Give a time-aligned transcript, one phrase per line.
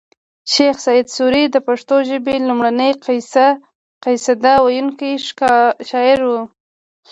[0.53, 2.91] شیخ اسعد سوري د پښتو ژبې لومړنۍ
[4.03, 5.11] قصیده ویونکی
[5.89, 6.33] شاعر و